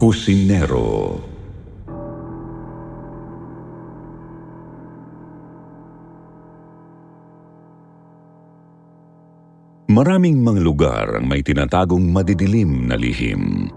[0.00, 1.20] Kusinero
[9.92, 13.68] Maraming mga lugar ang may tinatagong madidilim na lihim.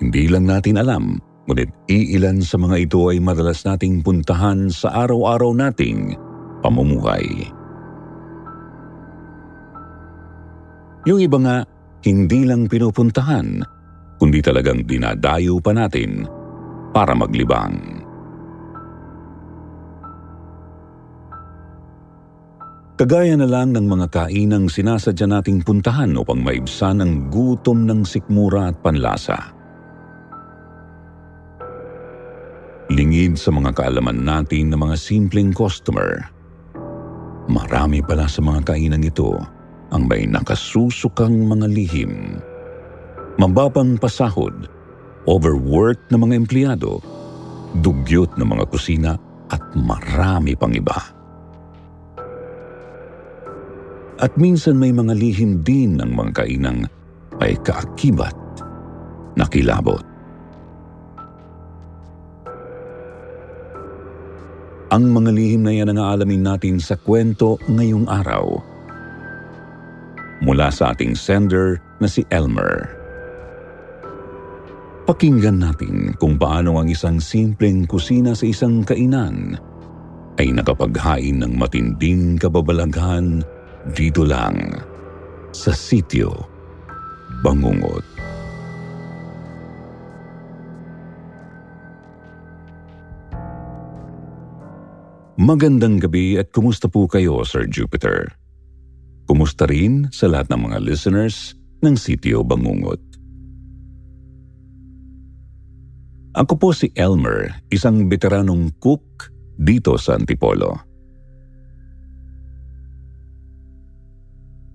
[0.00, 5.52] Hindi lang natin alam, ngunit iilan sa mga ito ay madalas nating puntahan sa araw-araw
[5.52, 6.16] nating
[6.64, 7.52] pamumuhay.
[11.04, 11.58] Yung iba nga,
[12.04, 13.64] hindi lang pinupuntahan,
[14.20, 16.28] kundi talagang dinadayo pa natin
[16.92, 18.04] para maglibang.
[22.94, 28.70] Kagaya na lang ng mga kainang sinasadya nating puntahan upang maibsan ang gutom ng sikmura
[28.70, 29.50] at panlasa.
[32.92, 36.22] Lingid sa mga kaalaman natin ng mga simpleng customer,
[37.50, 39.42] marami pala sa mga kainang ito
[39.94, 42.42] ang may nakasusukang mga lihim.
[43.38, 44.66] Mababang pasahod,
[45.30, 46.98] overworked na mga empleyado,
[47.78, 49.12] dugyot na mga kusina
[49.54, 50.98] at marami pang iba.
[54.18, 56.86] At minsan may mga lihim din ng mga kainang
[57.38, 58.34] may kaakibat
[59.38, 60.02] na kilabot.
[64.94, 68.73] Ang mga lihim na yan ang aalamin natin sa kwento ngayong araw.
[70.44, 72.92] Mula sa ating sender na si Elmer.
[75.08, 79.56] Pakinggan natin kung paano ang isang simpleng kusina sa isang kainan
[80.40, 83.44] ay nakapaghain ng matinding kababalaghan
[83.92, 84.80] dito lang
[85.52, 86.32] sa sitio
[87.44, 88.04] Bangungot.
[95.34, 98.43] Magandang gabi at kumusta po kayo, Sir Jupiter?
[99.24, 103.00] Kumusta rin sa lahat ng mga listeners ng Sitio Bangungot?
[106.34, 110.76] Ako po si Elmer, isang veteranong cook dito sa Antipolo.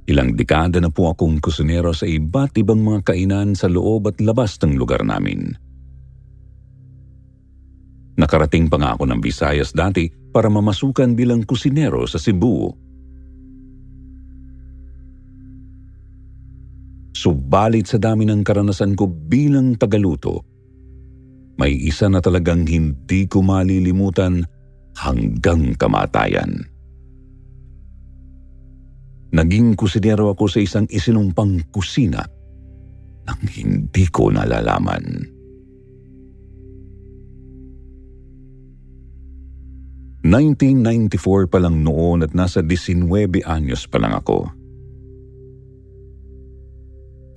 [0.10, 4.58] Ilang dekada na po akong kusinero sa iba't ibang mga kainan sa loob at labas
[4.58, 5.54] ng lugar namin.
[8.18, 12.89] Nakarating pa nga ako ng Visayas dati para mamasukan bilang kusinero sa Cebu.
[17.20, 20.40] Subalit sa dami ng karanasan ko bilang tagaluto,
[21.60, 24.48] may isa na talagang hindi ko malilimutan
[24.96, 26.64] hanggang kamatayan.
[29.36, 32.24] Naging kusinero ako sa isang isinumpang kusina
[33.28, 35.36] nang hindi ko nalalaman.
[40.24, 43.12] 1994 pa lang noon at nasa 19
[43.44, 44.59] anyos pa lang ako.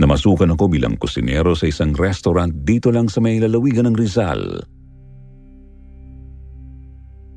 [0.00, 4.41] Namasukan ako bilang kusinero sa isang restaurant dito lang sa may lalawigan ng Rizal.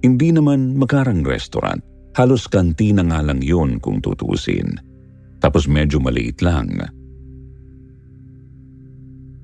[0.06, 1.82] Hindi naman makarang restaurant,
[2.16, 4.78] halos kantina nga lang yun kung tutuusin.
[5.42, 6.78] Tapos medyo maliit lang.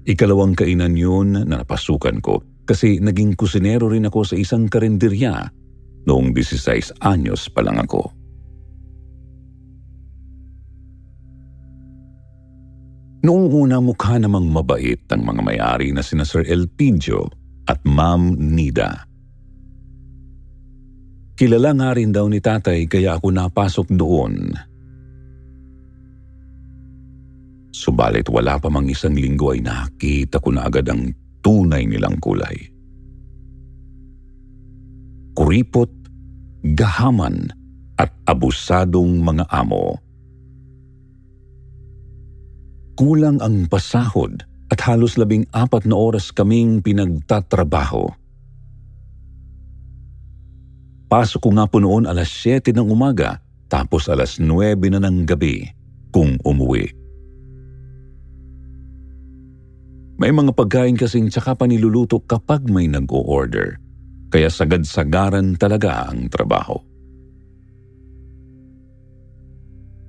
[0.08, 5.50] Ikalawang kainan yun na napasukan ko kasi naging kusinero rin ako sa isang karinderya
[6.08, 8.21] noong 16 anyos pa lang ako.
[13.22, 17.30] Noong una mukha namang mabait ang mga may-ari na sina Sir Elpidio
[17.70, 19.06] at Ma'am Nida.
[21.38, 24.58] Kilala nga rin daw ni tatay kaya ako napasok doon.
[27.70, 31.14] Subalit wala pa mang isang linggo ay nakita ko na agad ang
[31.46, 32.58] tunay nilang kulay.
[35.38, 35.90] Kuripot,
[36.74, 37.50] gahaman
[38.02, 39.98] at abusadong mga amo.
[43.02, 48.06] Kulang ang pasahod at halos labing apat na oras kaming pinagtatrabaho.
[51.10, 53.42] Pasok ko nga po noon alas 7 ng umaga
[53.74, 55.66] tapos alas 9 na ng gabi
[56.14, 56.94] kung umuwi.
[60.22, 63.82] May mga pagkain kasing tsaka pa niluluto kapag may nag-o-order.
[64.30, 66.78] Kaya sagad-sagaran talaga ang trabaho.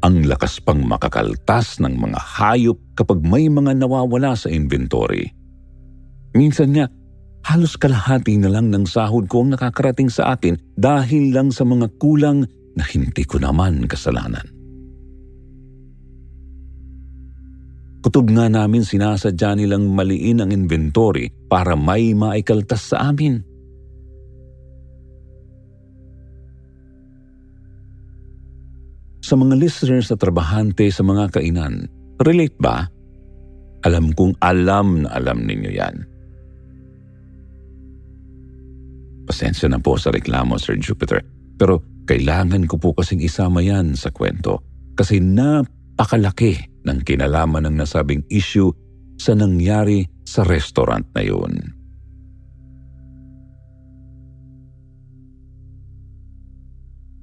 [0.02, 5.30] Ang lakas pang makakaltas ng mga hayop kapag may mga nawawala sa inventory.
[6.34, 6.90] Minsan nga,
[7.46, 11.86] halos kalahati na lang ng sahod ko ang nakakarating sa akin dahil lang sa mga
[12.02, 12.42] kulang
[12.74, 14.42] na hindi ko naman kasalanan.
[18.02, 23.51] Kutob nga namin sinasadya nilang maliin ang inventory para may maikaltas sa amin.
[29.22, 31.86] Sa mga listeners na trabahante sa mga kainan,
[32.26, 32.90] relate ba?
[33.86, 35.96] Alam kong alam na alam ninyo yan.
[39.26, 41.22] Pasensya na po sa reklamo, Sir Jupiter,
[41.54, 41.78] pero
[42.10, 44.58] kailangan ko po kasing isama yan sa kwento
[44.98, 48.74] kasi napakalaki ng kinalaman ng nasabing issue
[49.22, 51.81] sa nangyari sa restaurant na yun.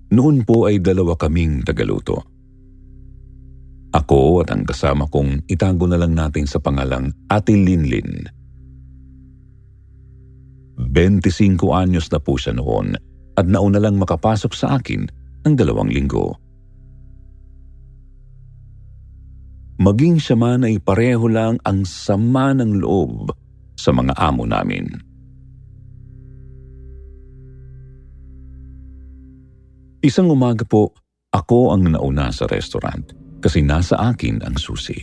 [0.10, 2.26] Noon po ay dalawa kaming tagaluto.
[3.90, 8.26] Ako at ang kasama kong itago na lang natin sa pangalang Ate Linlin.
[10.78, 12.98] 25 anyos na po siya noon
[13.38, 15.06] at nauna lang makapasok sa akin
[15.46, 16.38] ng dalawang linggo.
[19.80, 23.32] maging siya man ay pareho lang ang sama ng loob
[23.80, 25.09] sa mga amo namin.
[30.00, 30.96] Isang umaga po,
[31.30, 33.12] ako ang nauna sa restaurant
[33.44, 34.98] kasi nasa akin ang susi.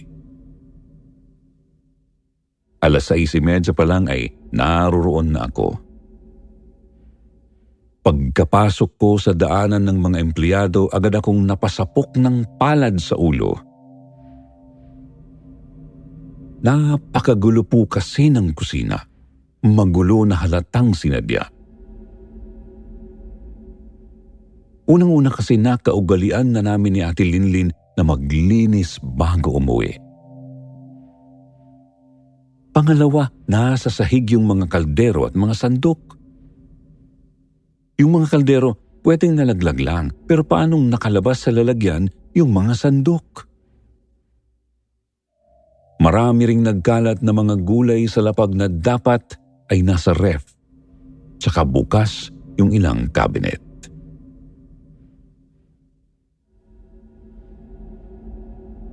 [2.81, 5.69] Alas 6.30 pa lang ay naroon na ako.
[8.07, 13.67] Pagkapasok ko sa daanan ng mga empleyado, agad akong napasapok ng palad sa ulo
[16.67, 18.99] Napakagulo po kasi ng kusina.
[19.63, 21.47] Magulo na halatang sinadya.
[24.87, 29.99] Unang-una kasi nakaugalian na namin ni Ate Linlin na maglinis bago umuwi.
[32.71, 36.15] Pangalawa, nasa sahig yung mga kaldero at mga sandok.
[37.99, 42.07] Yung mga kaldero, pwedeng nalaglag lang, pero paanong nakalabas sa lalagyan
[42.37, 43.49] yung mga sandok?
[45.99, 49.35] Marami ring nagkalat na mga gulay sa lapag na dapat
[49.73, 50.45] ay nasa ref.
[51.41, 52.31] Tsaka bukas
[52.61, 53.66] yung ilang cabinet.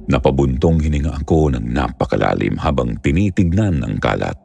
[0.03, 4.35] Napabuntong hininga ako ng napakalalim habang tinitignan ang kalat.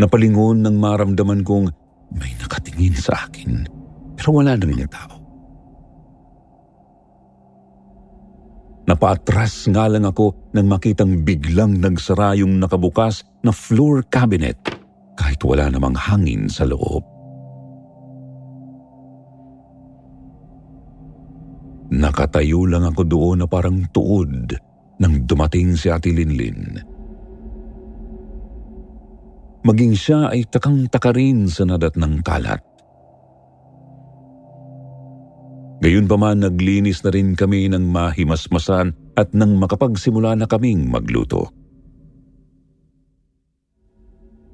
[0.00, 1.70] Napalingon nang maramdaman kong
[2.16, 3.68] may nakatingin sa akin
[4.16, 5.16] pero wala na rin tao.
[8.90, 14.58] Napaatras nga lang ako nang makitang biglang nagsara yung nakabukas na floor cabinet
[15.14, 17.09] kahit wala namang hangin sa loob.
[21.90, 24.54] Nakatayo lang ako doon na parang tuod
[25.02, 26.78] nang dumating si Ate Linlin.
[29.60, 32.62] Maging siya ay takang-taka rin sa nadat ng kalat.
[35.80, 41.48] Gayon pa man naglinis na rin kami ng mahimasmasan at nang makapagsimula na kaming magluto.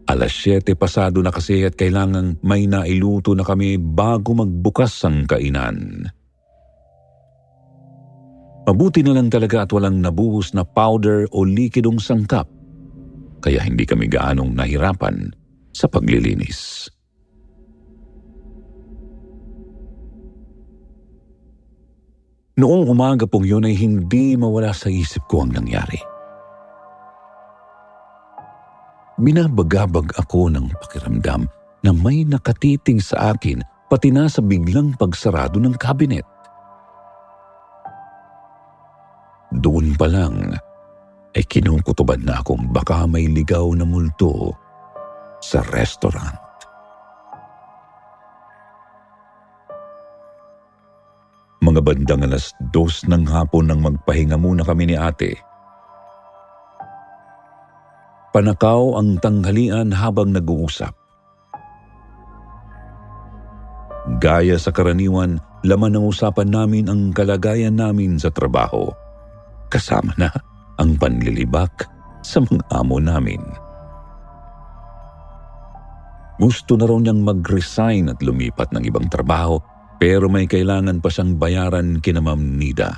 [0.06, 6.06] Alas 7 pasado na kasi at kailangang may nailuto na kami bago magbukas ang kainan.
[8.66, 12.50] Mabuti na lang talaga at walang nabuhos na powder o likidong sangkap,
[13.38, 15.30] kaya hindi kami gaanong nahirapan
[15.70, 16.90] sa paglilinis.
[22.56, 26.00] Noong umaga pong yun ay hindi mawala sa isip ko ang nangyari.
[29.20, 31.46] Binabagabag ako ng pakiramdam
[31.86, 36.24] na may nakatiting sa akin pati na sa biglang pagsarado ng kabinet.
[39.54, 40.58] Doon pa lang
[41.36, 44.56] ay kinukutuban na akong baka may ligaw na multo
[45.38, 46.42] sa restaurant.
[51.62, 55.34] Mga bandang alas dos ng hapon nang magpahinga muna kami ni ate.
[58.30, 60.92] Panakaw ang tanghalian habang nag-uusap.
[64.22, 68.86] Gaya sa karaniwan, laman ng usapan namin ang kalagayan namin sa trabaho.
[69.66, 70.30] Kasama na
[70.78, 71.86] ang panlilibak
[72.22, 73.42] sa mga amo namin.
[76.36, 79.56] Gusto na raw niyang mag-resign at lumipat ng ibang trabaho
[79.96, 82.92] pero may kailangan pa siyang bayaran kina Ma'am Nida.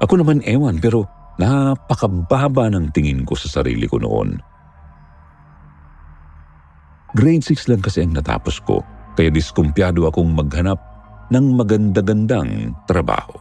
[0.00, 1.04] Ako naman ewan pero
[1.36, 4.40] napakababa ng tingin ko sa sarili ko noon.
[7.14, 8.82] Grade 6 lang kasi ang natapos ko
[9.14, 10.93] kaya diskumpyado akong maghanap
[11.32, 13.36] ng maganda-gandang trabaho.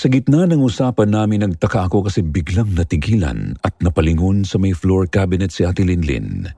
[0.00, 5.04] Sa gitna ng usapan namin nagtaka ako kasi biglang natigilan at napalingon sa may floor
[5.12, 6.48] cabinet si Ate Linlin.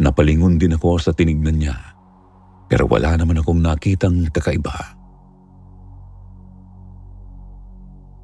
[0.00, 1.76] Napalingon din ako sa tinignan niya
[2.72, 4.96] pero wala naman akong nakitang kakaiba.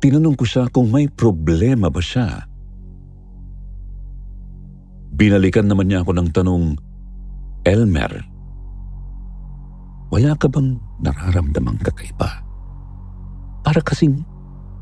[0.01, 2.49] Tinanong ko siya kung may problema ba siya.
[5.19, 6.65] Binalikan naman niya ako ng tanong,
[7.67, 8.23] Elmer,
[10.15, 12.47] wala ka bang nararamdamang kakaiba?
[13.67, 14.23] Para kasing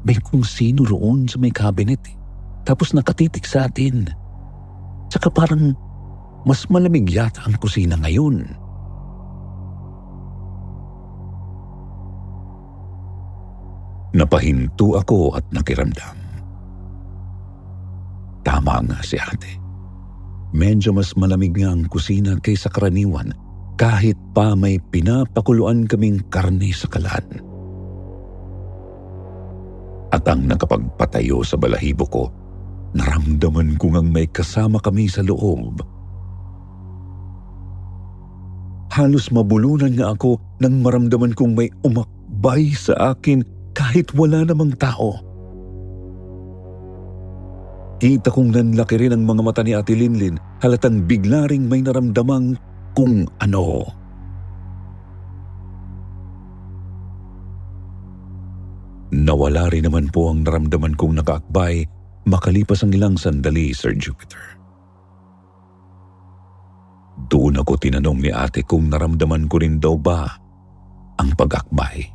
[0.04, 2.16] may kung sino roon sa may cabinet eh.
[2.68, 4.06] Tapos nakatitik sa atin.
[5.10, 5.72] Tsaka parang
[6.44, 8.44] mas malamig yata ang kusina ngayon.
[14.14, 16.18] Napahinto ako at nakiramdam.
[18.46, 19.65] Tama nga si ate.
[20.54, 23.34] Medyo mas malamig nga ang kusina kaysa karaniwan
[23.76, 27.26] kahit pa may pinapakuluan kaming karne sa kalan.
[30.14, 32.24] At ang nakapagpatayo sa balahibo ko,
[32.96, 35.82] naramdaman ko ngang may kasama kami sa loob.
[38.96, 43.44] Halos mabulunan nga ako nang maramdaman kong may umakbay sa akin
[43.76, 45.25] kahit wala namang tao.
[47.96, 52.56] Kita kong nanlaki rin ang mga mata ni Ate Linlin halatang bigla ring may naramdamang
[52.92, 53.88] kung ano.
[59.16, 61.88] Nawala rin naman po ang naramdaman kong nakaakbay
[62.26, 64.42] makalipas ang ilang sandali, Sir Jupiter.
[67.32, 70.26] Doon ako tinanong ni ate kung naramdaman ko rin daw ba
[71.16, 72.12] ang pag-akbay.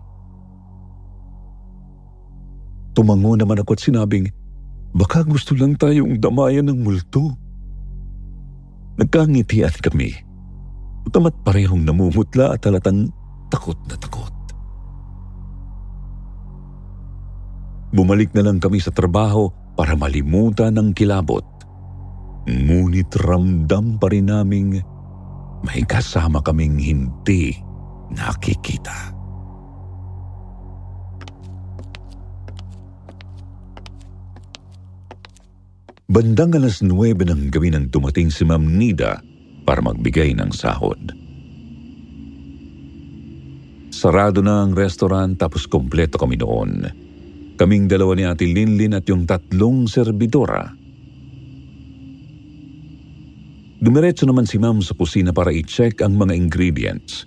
[2.92, 4.28] Tumango naman ako at sinabing,
[4.92, 7.36] baka gusto lang tayong damayan ng multo.
[9.00, 10.14] Nagkangitian kami.
[11.08, 13.10] Utamat parehong namumutla at halatang
[13.50, 14.36] takot na takot.
[17.92, 21.44] Bumalik na lang kami sa trabaho para malimutan ang kilabot.
[22.48, 24.80] Ngunit ramdam pa rin naming
[25.62, 27.54] may kasama kaming hindi
[28.16, 29.21] nakikita.
[36.12, 39.24] Bandang alas 9 ng gabi nang dumating si Ma'am Nida
[39.64, 41.00] para magbigay ng sahod.
[43.96, 46.84] Sarado na ang restaurant tapos kompleto kami noon.
[47.56, 50.76] Kaming dalawa ni Ate Linlin at yung tatlong serbidora.
[53.80, 57.24] Dumiretso naman si Ma'am sa kusina para i-check ang mga ingredients.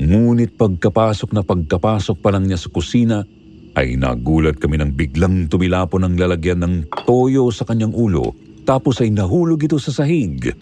[0.00, 3.28] Ngunit pagkapasok na pagkapasok pa lang niya sa kusina,
[3.76, 8.32] ay nagulat kami nang biglang tumilapon ang lalagyan ng toyo sa kanyang ulo
[8.68, 10.52] tapos ay nahulog ito sa sahig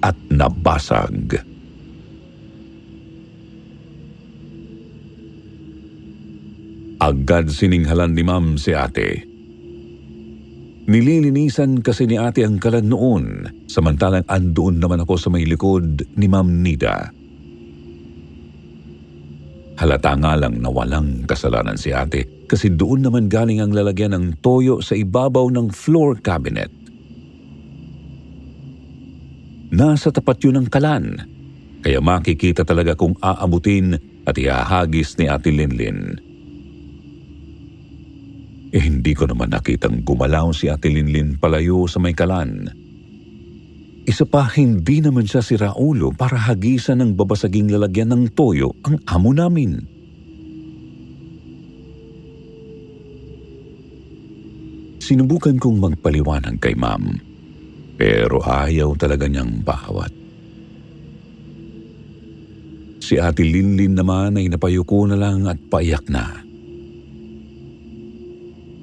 [0.00, 1.44] at nabasag.
[7.00, 9.28] Agad sininghalan ni ma'am si ate.
[10.88, 13.24] Nililinisan kasi ni ate ang kalan noon,
[13.68, 17.12] samantalang andoon naman ako sa may likod ni ma'am Nida.
[19.80, 24.42] Halata nga lang na walang kasalanan si ate kasi doon naman galing ang lalagyan ng
[24.42, 26.66] toyo sa ibabaw ng floor cabinet.
[29.70, 31.14] Nasa tapat yun ng kalan,
[31.86, 33.94] kaya makikita talaga kung aabutin
[34.26, 36.18] at ihahagis ni Ate Linlin.
[38.74, 42.66] Eh hindi ko naman nakitang gumalaw si Ate Linlin palayo sa may kalan.
[44.10, 48.98] Isa pa, hindi naman siya si Raulo para hagisan ng babasaging lalagyan ng toyo ang
[49.06, 49.99] amo namin.
[55.00, 57.16] Sinubukan kong magpaliwanag kay ma'am,
[57.96, 60.12] pero ayaw talaga niyang bawat.
[63.00, 66.44] Si Ate Linlin naman ay napayuko na lang at paiyak na.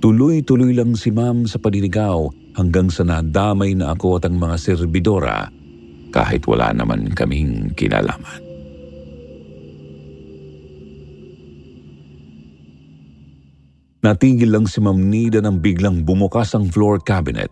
[0.01, 5.47] Tuloy-tuloy lang si ma'am sa paninigaw hanggang sa nadamay na ako at ang mga serbidora
[6.09, 8.46] kahit wala naman kaming kinalaman.
[14.05, 17.49] Natigil lang si Ma'am Nida nang biglang bumukas ang floor cabinet.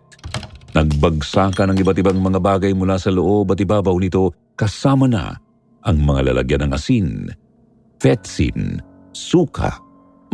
[0.78, 5.34] Nagbagsakan ng iba't ibang mga bagay mula sa loob at ibabaw nito kasama na
[5.82, 7.10] ang mga lalagyan ng asin,
[7.98, 8.78] fetsin,
[9.16, 9.72] suka,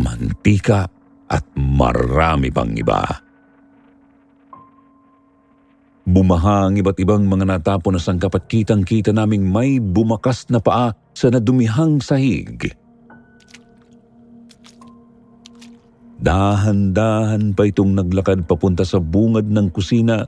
[0.01, 0.89] mantika
[1.31, 3.05] at marami pang iba.
[6.01, 10.91] Bumaha ang iba't ibang mga natapon na sangkap at kitang-kita naming may bumakas na paa
[11.13, 12.73] sa nadumihang sahig.
[16.21, 20.21] Dahan-dahan pa itong naglakad papunta sa bungad ng kusina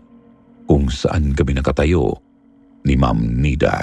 [0.66, 2.18] kung saan kami nakatayo
[2.82, 3.78] ni Ma'am Nida.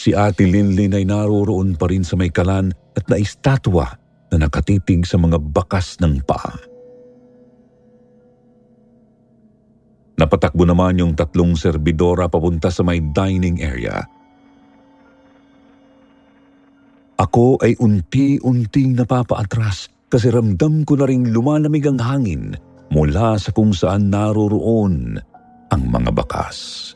[0.00, 4.00] Si Ate Linlin ay naroroon pa rin sa may kalan at naistatwa
[4.32, 6.56] na nakatitig sa mga bakas ng paa.
[10.16, 14.00] Napatakbo naman yung tatlong serbidora papunta sa may dining area.
[17.26, 22.54] Ako ay unti-unting napapaatras kasi ramdam ko na ring lumalamig ang hangin
[22.94, 25.18] mula sa kung saan naroroon
[25.74, 26.94] ang mga bakas.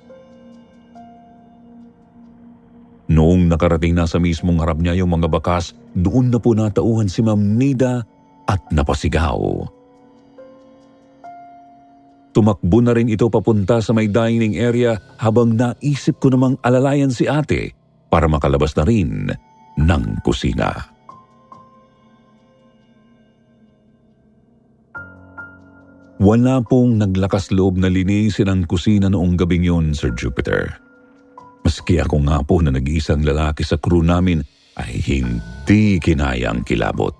[3.10, 7.26] Noong nakarating na sa mismong harap niya yung mga bakas, doon na po natauhan si
[7.26, 8.06] Ma'am Nida
[8.46, 9.66] at napasigaw.
[12.30, 17.26] Tumakbo na rin ito papunta sa may dining area habang naisip ko namang alalayan si
[17.26, 17.74] ate
[18.06, 19.34] para makalabas na rin
[19.80, 20.90] ng kusina.
[26.20, 30.68] Wala pong naglakas loob na linisin ang kusina noong gabing yun, Sir Jupiter.
[31.64, 34.44] Maski ako nga po na nag-iisang lalaki sa crew namin
[34.76, 37.16] ay hindi kinayang kilabot.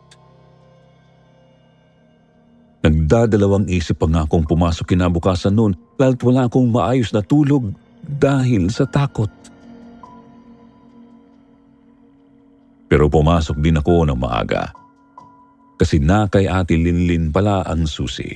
[2.84, 7.72] Nagdadalawang isip pa nga akong pumasok kinabukasan noon lalo't wala akong maayos na tulog
[8.04, 9.39] dahil sa takot.
[12.90, 14.74] Pero pumasok din ako ng maaga
[15.78, 18.28] kasi na kay Ate Linlin pala ang susi.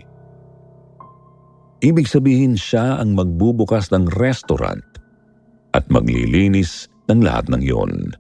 [1.85, 4.81] Ibig sabihin siya ang magbubukas ng restaurant
[5.77, 8.17] at maglilinis ng lahat ng yon.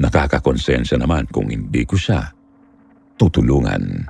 [0.00, 2.32] Nakakakonsensya naman kung hindi ko siya
[3.20, 4.08] tutulungan.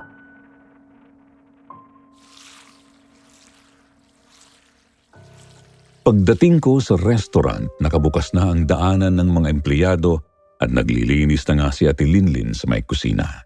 [6.01, 10.25] Pagdating ko sa restaurant, nakabukas na ang daanan ng mga empleyado
[10.57, 13.45] at naglilinis na nga si Ate Linlin sa may kusina.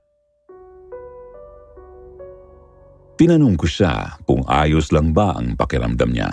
[3.19, 6.31] Tinanong ko siya kung ayos lang ba ang pakiramdam niya.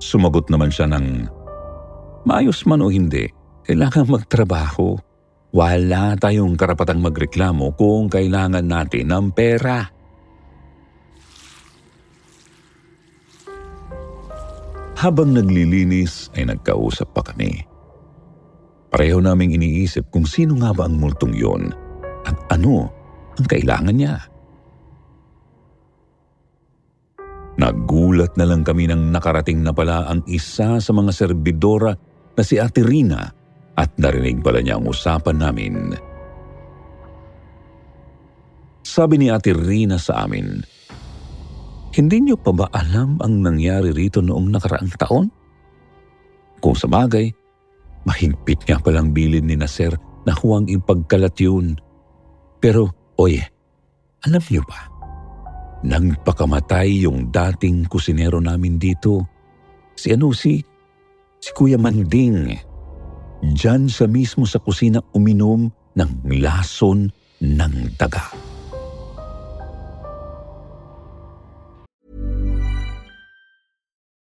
[0.00, 1.28] Sumagot naman siya ng,
[2.24, 3.28] Maayos man o hindi,
[3.68, 4.96] kailangan magtrabaho.
[5.52, 9.95] Wala tayong karapatang magreklamo kung kailangan natin ng pera.
[14.96, 17.60] Habang naglilinis ay nagkausap pa kami.
[18.88, 21.68] Pareho naming iniisip kung sino nga ba ang multong yon
[22.24, 22.88] at ano
[23.36, 24.16] ang kailangan niya.
[27.56, 31.92] Nagulat na lang kami nang nakarating na pala ang isa sa mga serbidora
[32.36, 33.20] na si Ate Rina
[33.76, 35.92] at narinig pala niya ang usapan namin.
[38.80, 40.64] Sabi ni Ate Rina sa amin,
[41.96, 45.26] Hindi niyo pa ba alam ang nangyari rito noong nakaraang taon?
[46.60, 47.32] Kung sa bagay,
[48.04, 49.96] mahigpit nga palang bilin ni Nasir
[50.28, 51.80] na huwang ipagkalat yun.
[52.60, 53.40] Pero, oye,
[54.28, 54.92] alam niyo ba?
[55.88, 59.24] Nang pakamatay yung dating kusinero namin dito,
[59.96, 60.60] si ano si,
[61.40, 62.60] si Kuya Manding.
[63.40, 66.10] Diyan sa mismo sa kusina uminom ng
[66.44, 67.08] lason
[67.40, 68.45] ng daga.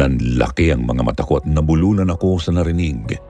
[0.00, 3.20] Nanlaki ang mga mata ko at nabulunan ako sa narinig.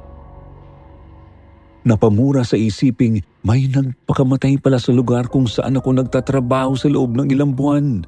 [1.83, 7.27] Napamura sa isiping may nagpakamatay pala sa lugar kung saan ako nagtatrabaho sa loob ng
[7.35, 8.07] ilang buwan.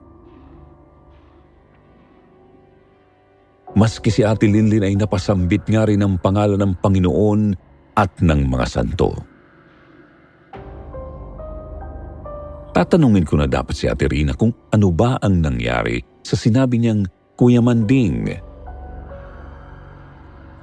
[3.75, 7.41] Maski si Ate Linlin ay napasambit nga rin ang pangalan ng Panginoon
[7.99, 9.11] at ng mga santo.
[12.77, 17.09] Tatanungin ko na dapat si Ate Rina kung ano ba ang nangyari sa sinabi niyang
[17.35, 18.52] Kuya Manding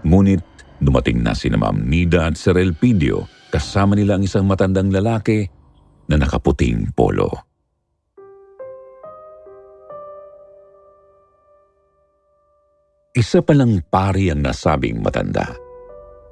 [0.04, 0.42] Ngunit
[0.80, 5.44] dumating na si Ma'am Nida at Sir Elpidio kasama nila ang isang matandang lalaki
[6.08, 7.30] na nakaputing polo.
[13.14, 15.52] Isa palang pari ang nasabing matanda.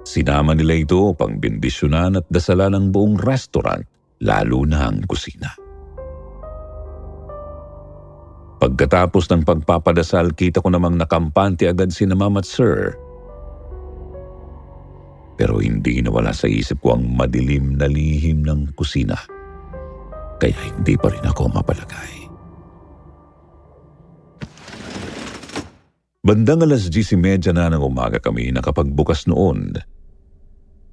[0.08, 3.84] Sinama nila ito pang bendisyonan at dasalan ng buong restaurant,
[4.24, 5.52] lalo na ang kusina.
[8.58, 12.96] Pagkatapos ng pagpapadasal, kita ko namang nakampante agad si Ma'am at Sir.
[15.38, 19.16] Pero hindi nawala sa isip ko ang madilim na lihim ng kusina.
[20.42, 22.14] Kaya hindi pa rin ako mapalagay.
[26.26, 29.80] Bandang alas 10.30 na ng umaga kami nakapagbukas noon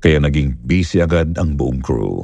[0.04, 2.20] kaya naging busy agad ang buong crew.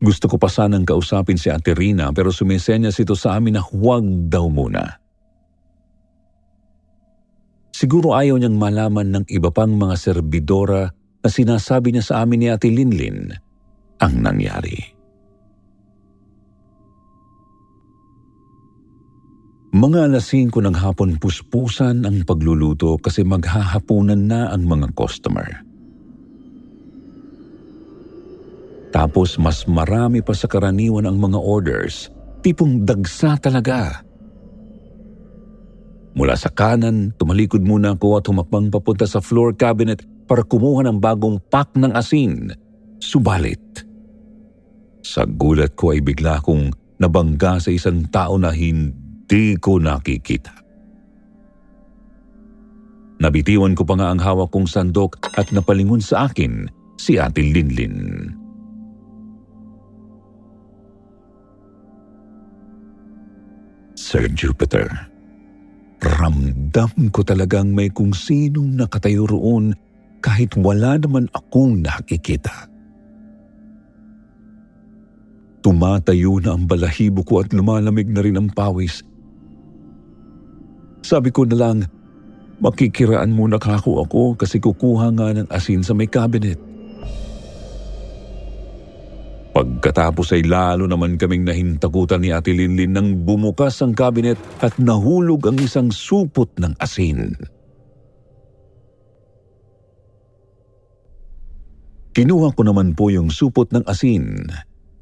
[0.00, 4.02] Gusto ko pa sanang kausapin si Ate Rina pero sumisenyas ito sa amin na huwag
[4.32, 5.01] daw muna.
[7.82, 10.86] Siguro ayaw niyang malaman ng iba pang mga serbidora
[11.18, 13.34] na sinasabi niya sa amin ni Ate Linlin
[13.98, 14.78] ang nangyari.
[19.74, 25.66] Mga alas 5 ng hapon puspusan ang pagluluto kasi maghahapunan na ang mga customer.
[28.94, 32.14] Tapos mas marami pa sa karaniwan ang mga orders,
[32.46, 34.06] tipong dagsa talaga.
[36.12, 41.00] Mula sa kanan, tumalikod muna ako at humakbang papunta sa floor cabinet para kumuha ng
[41.00, 42.52] bagong pack ng asin.
[43.00, 43.60] Subalit,
[45.00, 46.70] sa gulat ko ay bigla kong
[47.00, 50.52] nabangga sa isang tao na hindi Di ko nakikita.
[53.16, 56.68] Nabitiwan ko pa nga ang hawak kong sandok at napalingon sa akin
[57.00, 58.28] si Ate Linlin.
[63.96, 64.90] Sir Jupiter,
[66.02, 69.72] ramdam ko talagang may kung sinong nakatayo roon
[70.22, 72.70] kahit wala naman akong nakikita.
[75.62, 79.06] Tumatayo na ang balahibo ko at lumalamig na rin ang pawis
[81.02, 81.78] sabi ko na lang,
[82.62, 86.56] makikiraan muna kako ako kasi kukuha nga ng asin sa may cabinet.
[89.52, 95.44] Pagkatapos ay lalo naman kaming nahintakutan ni Ate Linlin nang bumukas ang cabinet at nahulog
[95.44, 97.36] ang isang supot ng asin.
[102.12, 104.48] Kinuha ko naman po yung supot ng asin.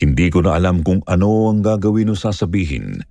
[0.02, 3.02] Hindi ko na alam kung ano ang gagawin o sasabihin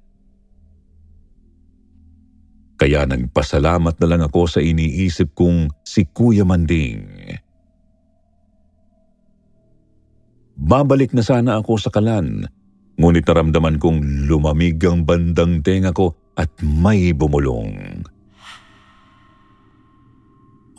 [2.79, 7.35] kaya nagpasalamat na lang ako sa iniisip kong si Kuya Manding.
[10.59, 12.43] Babalik na sana ako sa kalan,
[12.99, 18.03] ngunit naramdaman kong lumamig ang bandang tenga ko at may bumulong.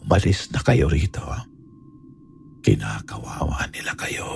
[0.05, 1.25] Umalis na kayo rito.
[2.61, 4.29] Kinakawawa nila kayo.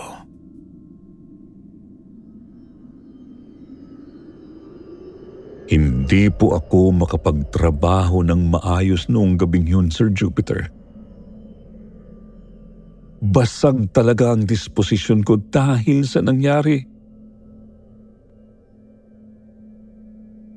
[5.65, 10.69] Hindi po ako makapagtrabaho ng maayos noong gabing yun, Sir Jupiter.
[13.25, 16.77] Basag talaga ang disposisyon ko dahil sa nangyari.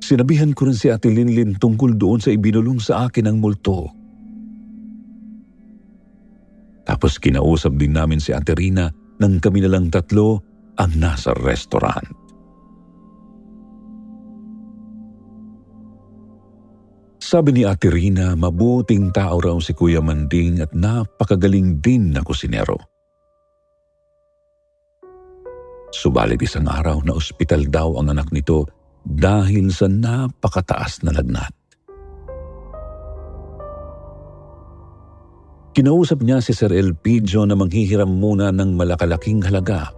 [0.04, 3.88] Sinabihan ko rin si Ate Linlin tungkol doon sa ibinulong sa akin ang multo.
[6.84, 8.88] Tapos kinausap din namin si Ate Rina
[9.20, 10.40] nang kami na lang tatlo
[10.76, 12.27] ang nasa restaurant.
[17.28, 22.80] Sabi ni Ate Rina, mabuting tao raw si Kuya Manding at napakagaling din na kusinero.
[25.92, 28.64] Subalit isang araw na ospital daw ang anak nito
[29.04, 31.52] dahil sa napakataas na lagnat.
[35.76, 39.92] Kinausap niya si Sir Elpidio na manghihiram muna ng malakalaking halaga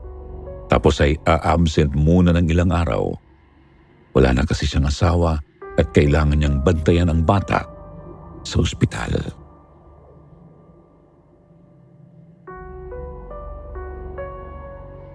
[0.66, 3.14] tapos ay a-absent muna ng ilang araw.
[4.18, 5.38] Wala na kasi siyang asawa
[5.80, 7.64] at kailangan niyang bantayan ang bata
[8.44, 9.16] sa ospital.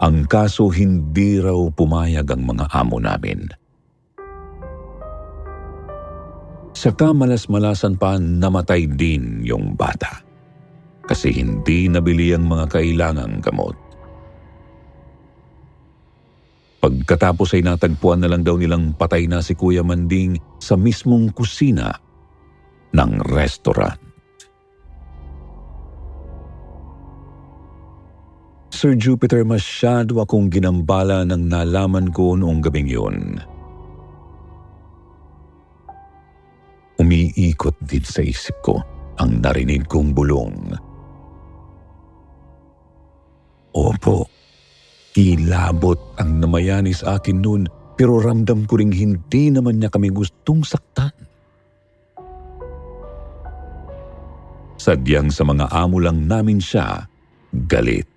[0.01, 3.47] Ang kaso hindi raw pumayag ang mga amo namin.
[6.75, 10.21] Sa kamalas-malasan pa namatay din yung bata
[11.07, 13.84] kasi hindi nabili ang mga kailangang gamot.
[16.85, 21.97] Pagkatapos ay natagpuan na lang daw nilang patay na si Kuya Manding sa mismong kusina
[22.93, 23.97] ng restaurant.
[28.69, 33.41] Sir Jupiter, masyado akong ginambala ng nalaman ko noong gabing yun.
[37.01, 38.77] Umiikot din sa isip ko
[39.17, 40.77] ang narinig kong bulong.
[43.73, 44.29] Opo,
[45.15, 47.63] kilabot ang namayani sa akin noon
[47.95, 51.15] pero ramdam ko ring hindi naman niya kami gustong saktan.
[54.75, 57.07] Sadyang sa mga amo lang namin siya
[57.63, 58.11] galit.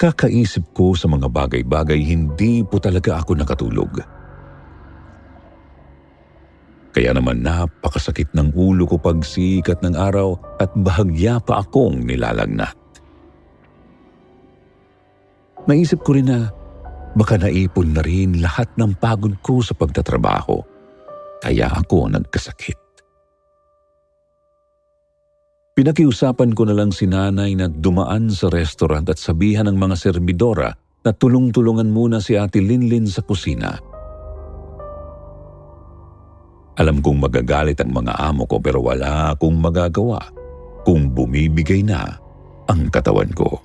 [0.00, 4.21] Kakaisip ko sa mga bagay-bagay, hindi po talaga ako nakatulog.
[6.92, 12.76] Kaya naman napakasakit ng ulo ko pag sikat ng araw at bahagya pa akong nilalagnat.
[15.64, 16.52] Naisip ko rin na
[17.16, 20.60] baka naipon na rin lahat ng pagod ko sa pagtatrabaho.
[21.40, 22.78] Kaya ako nagkasakit.
[25.72, 30.76] Pinakiusapan ko na lang si nanay na dumaan sa restaurant at sabihan ng mga serbidora
[31.00, 33.91] na tulong-tulungan muna si Ate Linlin sa kusina.
[36.80, 40.24] Alam kong magagalit ang mga amo ko pero wala akong magagawa
[40.88, 42.16] kung bumibigay na
[42.64, 43.60] ang katawan ko.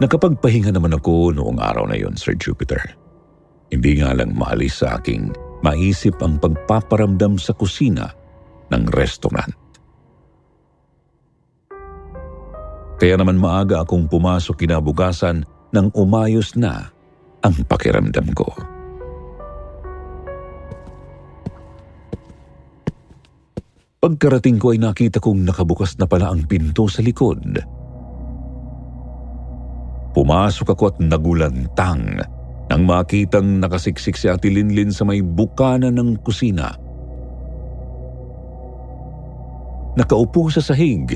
[0.00, 2.80] Nakapagpahinga naman ako noong araw na yon, Sir Jupiter.
[3.70, 5.30] Hindi nga lang maalis sa aking
[5.62, 8.10] maisip ang pagpaparamdam sa kusina
[8.74, 9.54] ng restaurant.
[12.98, 16.90] Kaya naman maaga akong pumasok kinabukasan nang umayos na
[17.42, 18.46] ang pakiramdam ko.
[24.02, 27.54] Pagkarating ko ay nakita kong nakabukas na pala ang pinto sa likod.
[30.10, 32.18] Pumasok ako at nagulantang
[32.66, 36.74] nang makitang nakasiksik si Ate Linlin sa may bukana ng kusina.
[39.92, 41.14] Nakaupo sa sahig,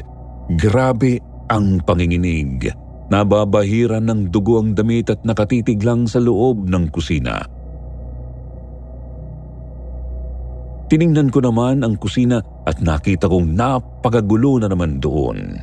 [0.55, 1.19] grabe
[1.51, 2.86] ang panginginig.
[3.07, 7.39] Nababahiran ng dugo ang damit at nakatitig lang sa loob ng kusina.
[10.87, 15.59] Tiningnan ko naman ang kusina at nakita kong napakagulo na naman doon.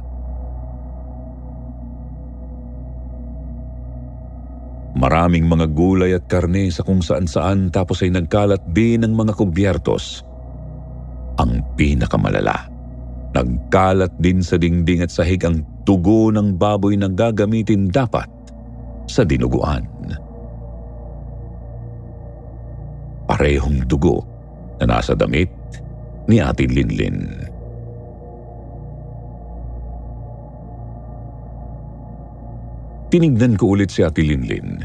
[4.93, 10.23] Maraming mga gulay at karne sa kung saan-saan tapos ay nagkalat din ng mga kubyertos.
[11.39, 12.72] Ang pinakamalala,
[13.33, 18.29] nagkalat din sa dingding at sahig ang tugo ng baboy na gagamitin dapat
[19.09, 19.83] sa dinuguan.
[23.25, 24.21] Parehong dugo
[24.77, 25.49] na nasa damit
[26.29, 27.49] ni Ate Linlin.
[33.09, 34.81] Tinignan ko ulit si Ate Linlin.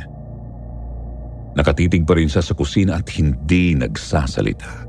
[1.56, 4.87] Nakatitig pa rin siya sa kusina at hindi nagsasalita.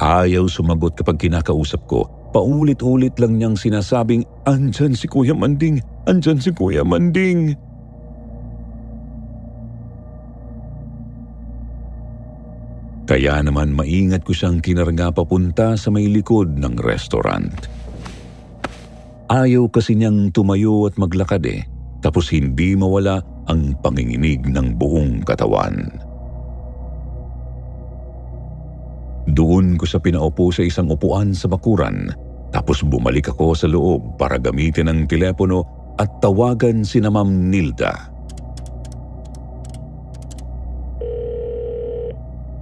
[0.00, 2.08] Ayaw sumagot kapag kinakausap ko.
[2.32, 5.84] Paulit-ulit lang niyang sinasabing, Andyan si Kuya Manding!
[6.08, 7.52] Andyan si Kuya Manding!
[13.04, 17.50] Kaya naman maingat ko siyang kinarga papunta sa may likod ng restaurant.
[19.26, 21.66] Ayaw kasi niyang tumayo at maglakad eh,
[22.00, 23.18] tapos hindi mawala
[23.50, 26.09] ang panginginig ng buong katawan.
[29.30, 32.10] Doon ko sa pinaupo sa isang upuan sa bakuran,
[32.50, 35.62] tapos bumalik ako sa loob para gamitin ang telepono
[36.00, 37.92] at tawagan si na Ma'am Nilda.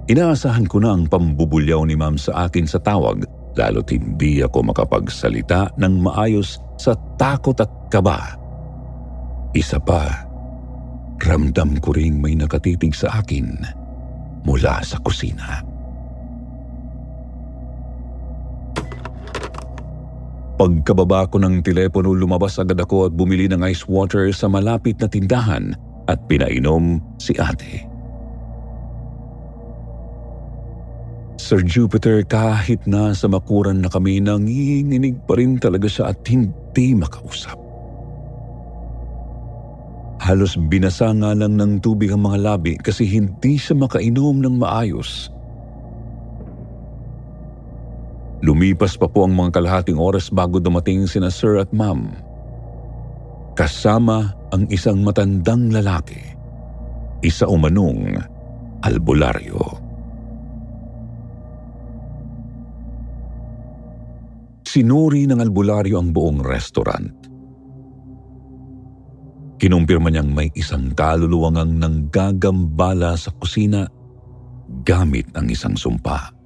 [0.09, 3.21] Inaasahan ko na ang pambubulyaw ni Ma'am sa akin sa tawag
[3.57, 8.37] lalo't hindi ako makapagsalita ng maayos sa takot at kaba.
[9.53, 10.25] Isa pa,
[11.21, 13.59] ramdam ko ring may nakatitig sa akin
[14.45, 15.68] mula sa kusina.
[20.59, 25.07] Pagkababa ko ng telepono, lumabas agad ako at bumili ng ice water sa malapit na
[25.07, 25.71] tindahan
[26.11, 27.87] at pinainom si ate.
[31.39, 36.91] Sir Jupiter, kahit na sa makuran na kami, nanginginig pa rin talaga siya at hindi
[36.91, 37.55] makausap.
[40.19, 45.31] Halos binasa nga lang ng tubig ang mga labi kasi hindi siya makainom ng maayos.
[48.39, 52.15] Lumipas pa po ang mga kalahating oras bago dumating sina Sir at Ma'am.
[53.59, 56.23] Kasama ang isang matandang lalaki.
[57.19, 58.15] Isa umanong
[58.79, 59.59] albularyo.
[64.63, 67.11] Sinuri ng albularyo ang buong restaurant.
[69.59, 73.83] Kinumpirma niyang may isang kaluluwangang nanggagambala sa kusina
[74.87, 76.38] gamit ang isang sumpa.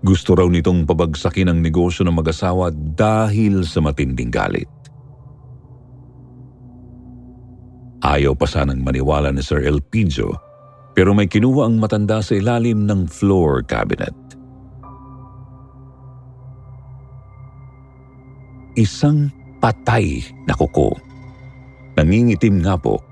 [0.00, 4.68] Gusto raw nitong pabagsakin ang negosyo ng mag-asawa dahil sa matinding galit.
[8.00, 10.32] Ayaw pa sanang maniwala ni Sir Elpidio
[10.96, 14.16] pero may kinuha ang matanda sa ilalim ng floor cabinet.
[18.74, 19.28] Isang
[19.60, 20.96] patay na kuko.
[22.00, 23.04] Nangingitim nga po.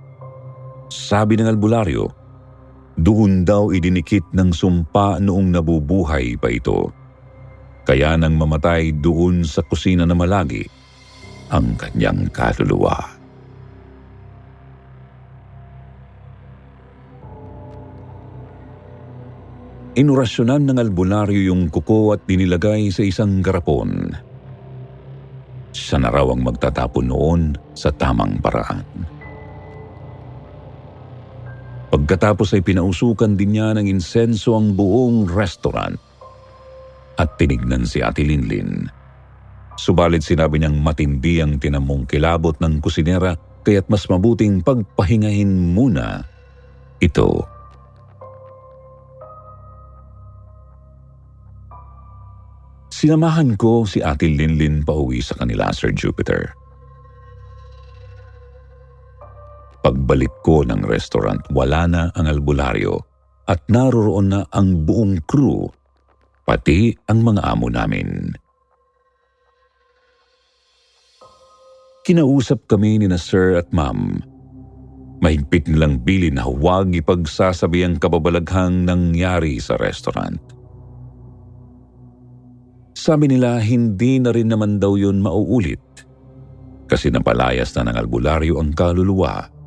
[0.89, 2.09] Sabi ng albularyo,
[2.99, 6.91] doon daw idinikit ng sumpa noong nabubuhay pa ito.
[7.87, 10.67] Kaya nang mamatay doon sa kusina na malagi
[11.49, 13.17] ang kanyang kaluluwa.
[19.99, 24.15] Inurasyonan ng albularyo yung kuko at dinilagay sa isang garapon.
[25.75, 27.43] Siya na raw ang magtatapon noon
[27.75, 29.18] sa tamang paraan.
[31.89, 35.97] Pagkatapos ay pinausukan din niya ng insenso ang buong restaurant
[37.17, 38.93] at tinignan si Ate Linlin.
[39.81, 46.29] Subalit sinabi niyang matindi ang tinamong kilabot ng kusinera kaya't mas mabuting pagpahingahin muna
[47.01, 47.47] ito.
[52.91, 56.58] Sinamahan ko si Ate Linlin pauwi sa kanila, Sir Jupiter.
[59.79, 62.99] Pagbalik ko ng restaurant, wala na ang albularyo
[63.49, 65.71] at naroroon na ang buong crew,
[66.45, 68.35] pati ang mga amo namin.
[72.05, 74.21] Kinausap kami ni na sir at ma'am.
[75.19, 80.41] Mahigpit nilang bilin na huwag ipagsasabi ang kababalaghang nangyari sa restaurant.
[82.99, 85.81] Sabi nila hindi na rin naman daw yun mauulit
[86.89, 89.58] kasi napalayas na ng albularyo ang kaluluwa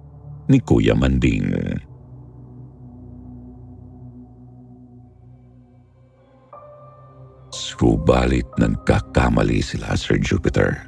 [0.49, 1.51] ni Kuya Manding.
[7.51, 10.87] Subalit nagkakamali sila, Sir Jupiter.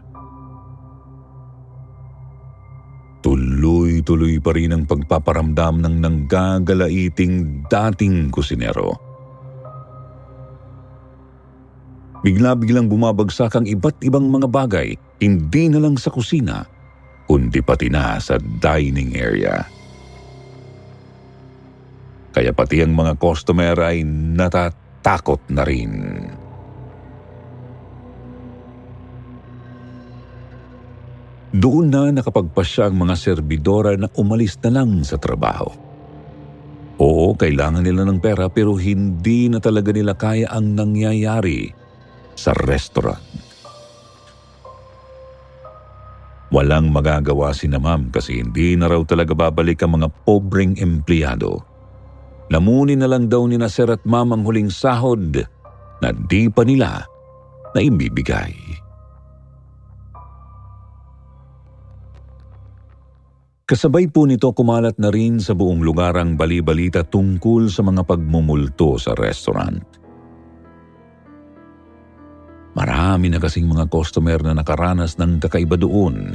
[3.24, 9.00] Tuloy-tuloy pa rin ang pagpaparamdam ng nanggagalaiting dating kusinero.
[12.24, 16.63] Bigla-biglang bumabagsak ang iba't ibang mga bagay, hindi na lang sa kusina,
[17.34, 19.65] kundi pati na sa dining area.
[22.30, 25.93] Kaya pati ang mga customer ay natatakot na rin.
[31.58, 35.74] Doon na nakapagpasya ang mga serbidora na umalis na lang sa trabaho.
[37.02, 41.74] Oo, kailangan nila ng pera pero hindi na talaga nila kaya ang nangyayari
[42.38, 43.33] sa restaurant.
[46.54, 51.66] Walang magagawa si na ma'am kasi hindi na raw talaga babalik ang mga pobreng empleyado.
[52.54, 55.34] Lamunin na lang daw ni na sir at ma'am ang huling sahod
[55.98, 57.02] na di pa nila
[57.74, 58.54] na ibibigay.
[63.63, 69.02] Kasabay po nito kumalat na rin sa buong lugar ang balibalita tungkol sa mga pagmumulto
[69.02, 69.93] sa restaurant.
[72.74, 76.34] Marami na kasing mga customer na nakaranas ng kakaiba doon.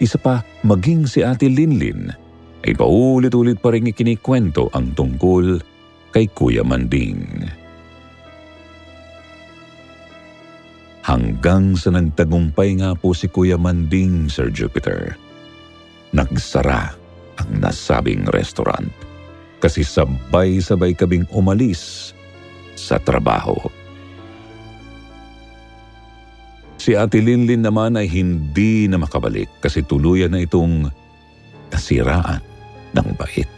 [0.00, 2.08] Isa pa, maging si Ate Linlin
[2.64, 5.60] ay paulit-ulit pa rin ikinikwento ang tungkol
[6.16, 7.44] kay Kuya Manding.
[11.04, 15.20] Hanggang sa nagtagumpay nga po si Kuya Manding, Sir Jupiter.
[16.16, 16.96] Nagsara
[17.36, 18.88] ang nasabing restaurant
[19.60, 22.16] kasi sabay-sabay kabing umalis
[22.72, 23.83] sa trabaho.
[26.84, 30.92] Si Ate Linlin naman ay hindi na makabalik kasi tuluyan na itong
[31.72, 32.44] nasiraan
[32.92, 33.48] ng bait.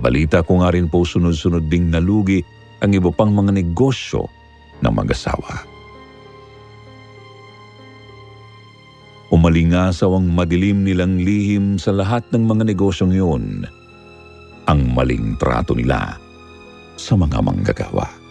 [0.00, 2.40] Balita ko nga rin po sunod-sunod ding nalugi
[2.80, 4.24] ang iba pang mga negosyo
[4.80, 5.60] ng mag-asawa.
[9.28, 13.68] Umalingasaw ang madilim nilang lihim sa lahat ng mga negosyong yun.
[14.72, 16.16] Ang maling trato nila
[16.96, 18.23] sa mga manggagawa.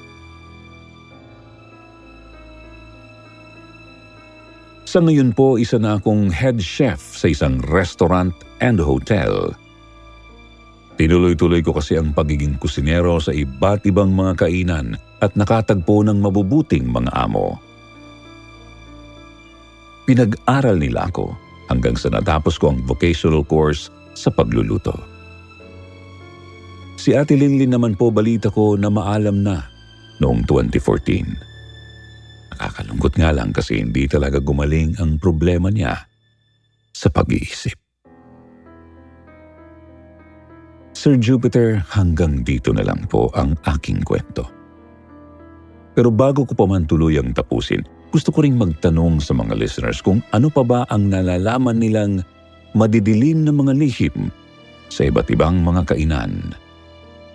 [4.84, 9.56] Sa ngayon po, isa na akong head chef sa isang restaurant and hotel.
[11.00, 16.86] Tinuloy-tuloy ko kasi ang pagiging kusinero sa iba't ibang mga kainan at nakatagpo ng mabubuting
[16.86, 17.58] mga amo.
[20.04, 21.32] Pinag-aral nila ako
[21.72, 24.94] hanggang sa natapos ko ang vocational course sa pagluluto.
[27.00, 29.64] Si Ate Linlin naman po balita ko na maalam na
[30.22, 31.53] noong 2014.
[32.54, 36.06] Nakakalungkot nga lang kasi hindi talaga gumaling ang problema niya
[36.94, 37.74] sa pag-iisip.
[40.94, 44.46] Sir Jupiter, hanggang dito na lang po ang aking kwento.
[45.98, 47.82] Pero bago ko pa man tuluyang tapusin,
[48.14, 52.22] gusto ko ring magtanong sa mga listeners kung ano pa ba ang nalalaman nilang
[52.78, 54.30] madidilim na mga lihim
[54.94, 56.54] sa iba't ibang mga kainan.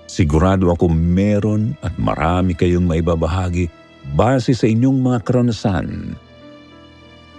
[0.06, 3.66] Sigurado ako meron at marami kayong maibabahagi
[4.14, 6.14] base sa inyong mga karanasan.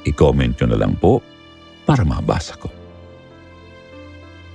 [0.05, 1.23] I-comment nyo na lang po
[1.85, 2.69] para mabasa ko.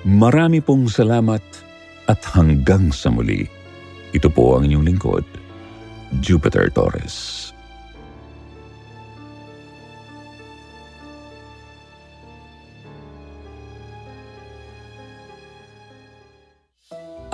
[0.05, 1.43] Marami pong salamat
[2.07, 3.49] at hanggang sa muli.
[4.13, 5.25] Ito po ang inyong lingkod,
[6.21, 7.51] Jupiter Torres.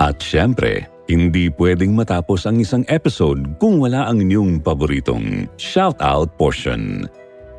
[0.01, 7.11] At syempre, hindi pwedeng matapos ang isang episode kung wala ang inyong paboritong shoutout portion.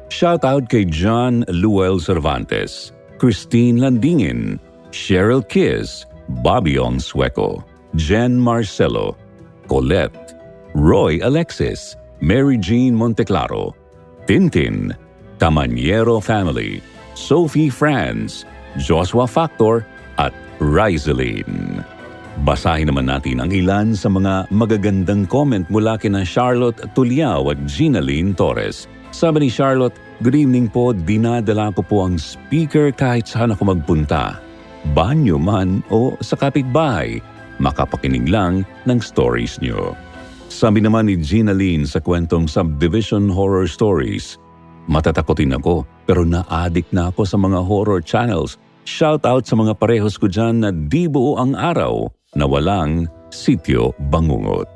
[0.08, 4.56] Shoutout kay John Luel Cervantes, Christine Landingin,
[4.88, 6.08] Cheryl Kiss,
[6.40, 7.60] Bobby Ong Sueco,
[8.00, 9.16] Jen Marcelo,
[9.68, 10.32] Colette,
[10.72, 13.76] Roy Alexis, Mary Jean Monteclaro,
[14.24, 14.96] Tintin,
[15.36, 16.80] Tamaniero Family,
[17.12, 18.48] Sophie Franz,
[18.80, 19.84] Joshua Factor,
[20.16, 21.84] at Rizaline.
[22.40, 28.00] Basahin naman natin ang ilan sa mga magagandang comment mula kina Charlotte Tuliao at Gina
[28.00, 28.88] Lynn Torres.
[29.12, 29.92] Sabi ni Charlotte,
[30.24, 34.40] Good evening po, dinadala ko po ang speaker kahit saan ako magpunta.
[34.96, 37.20] Banyo man o sa kapitbahay,
[37.60, 39.92] makapakinig lang ng stories nyo.
[40.48, 44.40] Sabi naman ni Gina Lynn sa kwentong Subdivision Horror Stories,
[44.90, 48.58] Matatakotin ako pero na-addict na ako sa mga horror channels.
[48.82, 53.92] Shout out sa mga parehos ko dyan na di buo ang araw na walang sityo
[54.12, 54.68] bangungot.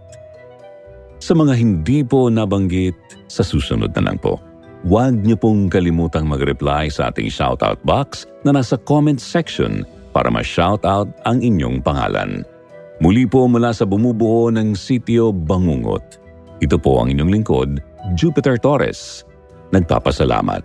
[1.20, 2.94] Sa mga hindi po nabanggit,
[3.26, 4.38] sa susunod na lang po.
[4.86, 9.82] Huwag niyo pong kalimutang mag-reply sa ating shoutout box na nasa comment section
[10.14, 12.46] para ma-shoutout ang inyong pangalan.
[13.02, 16.22] Muli po mula sa bumubuo ng sityo Bangungot.
[16.62, 17.70] Ito po ang inyong lingkod,
[18.16, 19.26] Jupiter Torres.
[19.74, 20.64] Nagpapasalamat.